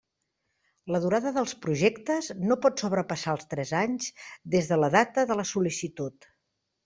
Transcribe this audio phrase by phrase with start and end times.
[0.93, 4.09] La durada dels projectes no pot sobrepassar els tres anys,
[4.57, 6.29] des de la data de la sol·licitud.